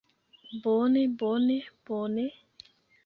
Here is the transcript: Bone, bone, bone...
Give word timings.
Bone, 0.61 1.01
bone, 1.19 1.55
bone... 1.85 2.25